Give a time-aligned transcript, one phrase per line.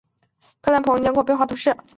[0.61, 1.77] 科隆贝莱塞克人口变化图示